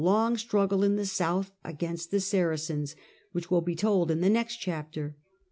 [0.03, 2.95] long struggle in the South against the Saracens,
[3.33, 5.15] which will be told in the next chapter.